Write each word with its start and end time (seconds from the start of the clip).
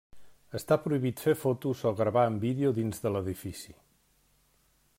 Està 0.59 0.77
prohibit 0.85 1.19
fer 1.25 1.35
fotos 1.41 1.83
o 1.89 1.91
gravar 1.99 2.23
en 2.31 2.39
vídeo 2.45 2.71
dins 2.79 3.05
de 3.05 3.13
l'edifici. 3.17 3.77